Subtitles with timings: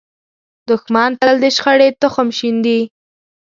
[0.69, 2.79] دښمن تل د شخړې تخم شیندي